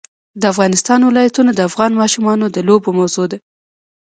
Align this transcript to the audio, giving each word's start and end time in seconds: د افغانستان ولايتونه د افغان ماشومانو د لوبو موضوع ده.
د 0.41 0.43
افغانستان 0.53 0.99
ولايتونه 1.03 1.51
د 1.53 1.59
افغان 1.69 1.91
ماشومانو 2.01 2.45
د 2.55 2.57
لوبو 2.67 2.89
موضوع 2.99 3.25
ده. 3.31 3.37